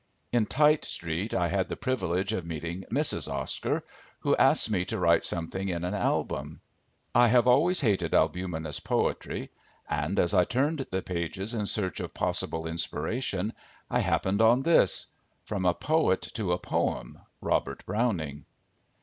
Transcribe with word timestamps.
In 0.31 0.47
Tite 0.47 0.83
street 0.83 1.35
I 1.35 1.47
had 1.49 1.69
the 1.69 1.75
privilege 1.75 2.33
of 2.33 2.43
meeting 2.43 2.85
Mrs. 2.91 3.31
Oscar, 3.31 3.83
who 4.21 4.35
asked 4.35 4.71
me 4.71 4.83
to 4.85 4.97
write 4.97 5.23
something 5.23 5.67
in 5.69 5.83
an 5.83 5.93
album. 5.93 6.59
I 7.13 7.27
have 7.27 7.45
always 7.45 7.81
hated 7.81 8.15
albumenous 8.15 8.79
poetry 8.79 9.51
and, 9.87 10.17
as 10.17 10.33
I 10.33 10.43
turned 10.45 10.87
the 10.89 11.03
pages 11.03 11.53
in 11.53 11.67
search 11.67 11.99
of 11.99 12.15
possible 12.15 12.65
inspiration, 12.65 13.53
I 13.91 13.99
happened 13.99 14.41
on 14.41 14.61
this: 14.61 15.05
_From 15.47 15.69
a 15.69 15.75
poet 15.75 16.23
to 16.33 16.51
a 16.51 16.57
poem. 16.57 17.19
Robert 17.39 17.85
Browning. 17.85 18.45